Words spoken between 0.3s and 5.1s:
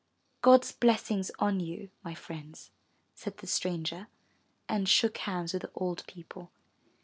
*'God's blessings on you, my friends,'' said the stranger and